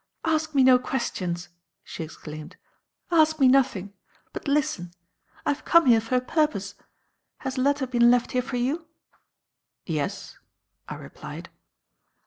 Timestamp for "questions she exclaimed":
0.79-2.55